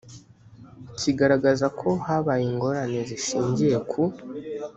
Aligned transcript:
kigaragaza 0.99 1.67
ko 1.79 1.89
habaye 2.05 2.43
ingorane 2.51 2.99
zishingiye 3.09 3.77
ku 3.89 4.01